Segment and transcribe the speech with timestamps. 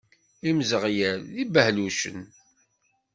[0.49, 2.19] Imzeɣyal d ibeɣlellucen.